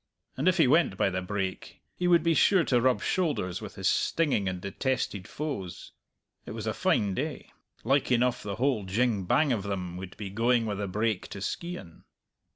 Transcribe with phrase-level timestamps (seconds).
[0.35, 3.75] And if he went by the brake, he would be sure to rub shoulders with
[3.75, 5.91] his stinging and detested foes.
[6.43, 7.51] It was a fine day;
[7.83, 11.39] like enough the whole jing bang of them would be going with the brake to
[11.39, 12.03] Skeighan.